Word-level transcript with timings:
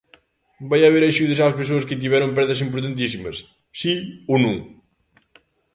¿Vai 0.69 0.81
haber 0.85 1.03
axudas 1.03 1.41
ás 1.45 1.57
persoas 1.59 1.87
que 1.87 1.99
tiveron 2.01 2.35
perdas 2.37 2.63
importantísimas, 2.67 3.37
si 3.79 3.93
ou 4.31 4.37
non? 4.43 4.57